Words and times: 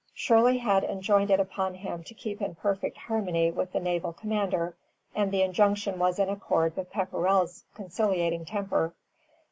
Shirley 0.15 0.57
had 0.57 0.83
enjoined 0.83 1.29
it 1.29 1.39
upon 1.39 1.75
him 1.75 2.03
to 2.05 2.15
keep 2.15 2.41
in 2.41 2.55
perfect 2.55 2.97
harmony 2.97 3.51
with 3.51 3.71
the 3.71 3.79
naval 3.79 4.13
commander, 4.13 4.75
and 5.13 5.29
the 5.31 5.43
injunction 5.43 5.99
was 5.99 6.17
in 6.17 6.27
accord 6.27 6.75
with 6.75 6.89
Pepperrell's 6.91 7.65
conciliating 7.75 8.45
temper. 8.45 8.95